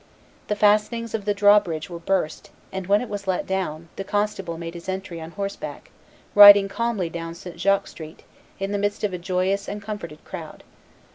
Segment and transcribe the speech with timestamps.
[0.47, 4.57] The fastenings of the drawbridge were burst, and when it was let down, the constable
[4.57, 5.91] made his entry on horseback,
[6.33, 7.59] riding calmly down St.
[7.59, 8.23] Jacques Street,
[8.57, 10.63] in the midst of a joyous and comforted crowd.